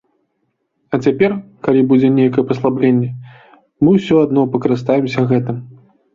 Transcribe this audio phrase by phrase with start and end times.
[0.97, 1.35] А цяпер,
[1.67, 3.11] калі будзе нейкае паслабленне,
[3.85, 5.57] мы ўсё адно пакарыстаемся гэтым.